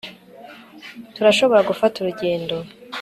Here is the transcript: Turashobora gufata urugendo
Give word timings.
Turashobora 1.15 1.67
gufata 1.69 1.95
urugendo 1.97 2.55